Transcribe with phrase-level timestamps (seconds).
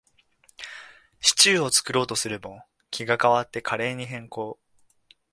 [1.19, 4.57] シチューを作ろうとするも、気が変わってカレーに変更